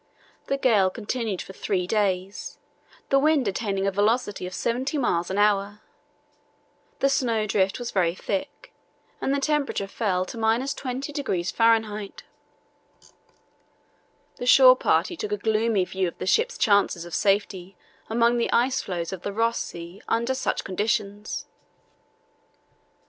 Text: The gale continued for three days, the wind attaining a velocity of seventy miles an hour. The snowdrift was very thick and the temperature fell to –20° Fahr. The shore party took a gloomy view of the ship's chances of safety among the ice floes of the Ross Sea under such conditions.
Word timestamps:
The 0.47 0.57
gale 0.57 0.89
continued 0.89 1.43
for 1.43 1.53
three 1.53 1.85
days, 1.85 2.57
the 3.09 3.19
wind 3.19 3.47
attaining 3.47 3.85
a 3.85 3.91
velocity 3.91 4.47
of 4.47 4.53
seventy 4.55 4.97
miles 4.97 5.29
an 5.29 5.37
hour. 5.37 5.81
The 7.01 7.07
snowdrift 7.07 7.77
was 7.77 7.91
very 7.91 8.15
thick 8.15 8.73
and 9.21 9.31
the 9.31 9.39
temperature 9.39 9.85
fell 9.85 10.25
to 10.25 10.37
–20° 10.37 11.53
Fahr. 11.53 12.11
The 14.37 14.45
shore 14.47 14.75
party 14.75 15.15
took 15.15 15.33
a 15.33 15.37
gloomy 15.37 15.85
view 15.85 16.07
of 16.07 16.17
the 16.17 16.25
ship's 16.25 16.57
chances 16.57 17.05
of 17.05 17.13
safety 17.13 17.77
among 18.09 18.37
the 18.39 18.51
ice 18.51 18.81
floes 18.81 19.13
of 19.13 19.21
the 19.21 19.31
Ross 19.31 19.59
Sea 19.59 20.01
under 20.07 20.33
such 20.33 20.63
conditions. 20.63 21.45